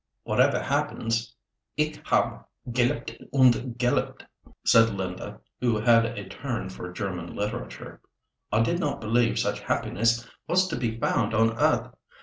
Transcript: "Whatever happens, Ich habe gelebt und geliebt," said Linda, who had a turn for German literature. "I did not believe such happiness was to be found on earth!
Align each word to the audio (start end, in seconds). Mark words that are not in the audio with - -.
"Whatever 0.23 0.59
happens, 0.59 1.35
Ich 1.77 2.01
habe 2.05 2.43
gelebt 2.71 3.15
und 3.31 3.77
geliebt," 3.77 4.25
said 4.65 4.89
Linda, 4.95 5.39
who 5.59 5.77
had 5.79 6.07
a 6.07 6.27
turn 6.27 6.69
for 6.69 6.91
German 6.91 7.35
literature. 7.35 8.01
"I 8.51 8.61
did 8.61 8.79
not 8.79 8.99
believe 8.99 9.37
such 9.37 9.59
happiness 9.59 10.27
was 10.47 10.67
to 10.69 10.75
be 10.75 10.99
found 10.99 11.35
on 11.35 11.55
earth! 11.59 11.93